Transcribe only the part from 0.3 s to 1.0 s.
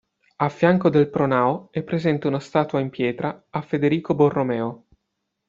A fianco